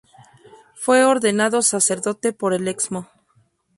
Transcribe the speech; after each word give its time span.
Fue 0.73 1.05
ordenado 1.05 1.61
Sacerdote 1.61 2.33
por 2.33 2.55
el 2.55 2.67
Excmo. 2.67 3.07